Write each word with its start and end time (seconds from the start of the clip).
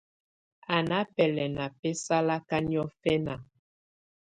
Á 0.75 0.77
nà 0.89 0.97
bɛlɛ̀na 1.15 1.65
bɛ̀salakà 1.79 2.57
niɔ̀fɛna. 2.69 3.35